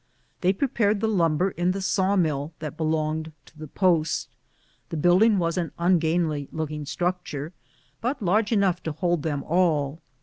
[0.41, 4.29] They prepared the lumber in the saw mill that belonged to the post.
[4.89, 7.53] The building was an ungainly looking structure,
[8.01, 10.01] but large enough to hold them all.